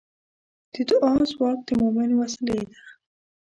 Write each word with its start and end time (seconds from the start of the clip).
د 0.73 0.75
دعا 0.89 1.13
ځواک 1.31 1.59
د 1.67 1.69
مؤمن 1.81 2.09
وسلې 2.19 2.59
ده. 2.71 2.75